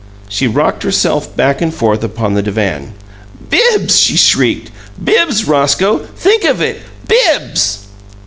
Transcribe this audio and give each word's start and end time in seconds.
She 0.27 0.47
rocked 0.47 0.81
herself 0.81 1.35
back 1.35 1.61
and 1.61 1.71
forth 1.71 2.03
upon 2.03 2.33
the 2.33 2.41
divan. 2.41 2.95
"Bibbs!" 3.51 3.99
she 3.99 4.17
shrieked. 4.17 4.71
"Bibbs! 5.03 5.45
Roscoe, 5.47 5.99
THINK 6.15 6.43
of 6.45 6.59
it! 6.59 6.81
BIBBS!" 7.07 7.85